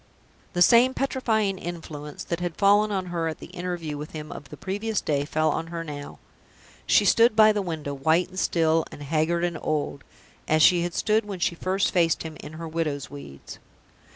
The 0.53 0.63
same 0.63 0.95
petrifying 0.95 1.59
influence 1.59 2.23
that 2.23 2.39
had 2.39 2.57
fallen 2.57 2.91
on 2.91 3.05
her 3.13 3.27
at 3.27 3.37
the 3.37 3.51
interview 3.53 3.99
with 3.99 4.13
him 4.13 4.31
of 4.31 4.49
the 4.49 4.57
previous 4.57 4.99
day 4.99 5.25
fell 5.25 5.51
on 5.51 5.67
her 5.67 5.83
now. 5.83 6.17
She 6.87 7.05
stood 7.05 7.35
by 7.35 7.51
the 7.51 7.61
window, 7.61 7.93
white 7.93 8.27
and 8.29 8.39
still, 8.39 8.83
and 8.91 9.03
haggard 9.03 9.43
and 9.43 9.59
old 9.61 10.03
as 10.47 10.63
she 10.63 10.81
had 10.81 10.95
stood 10.95 11.23
when 11.25 11.37
she 11.37 11.53
first 11.53 11.91
faced 11.91 12.23
him 12.23 12.35
in 12.39 12.53
her 12.53 12.67
widow's 12.67 13.11
weeds. 13.11 13.59